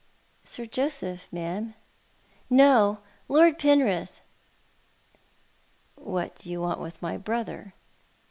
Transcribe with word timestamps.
Sir 0.43 0.65
Joseph, 0.65 1.27
ma'am?" 1.31 1.75
"No, 2.63 3.01
Lord 3.27 3.59
Penrith." 3.59 4.19
"What 5.93 6.33
do 6.37 6.49
you 6.49 6.59
want 6.59 6.79
with 6.79 7.03
my 7.03 7.17
brother?" 7.19 7.75